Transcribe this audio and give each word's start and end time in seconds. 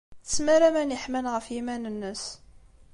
Tesmar 0.27 0.61
aman 0.67 0.93
yeḥman 0.93 1.25
ɣef 1.33 1.45
yiman-nnes. 1.53 2.23